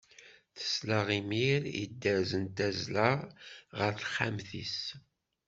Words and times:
Tesla 0.57 0.99
imir 1.19 1.61
i 1.81 1.83
dderz 1.91 2.31
n 2.41 2.45
tazla 2.57 3.09
ɣer 3.77 3.91
texxamt-is. 3.99 4.79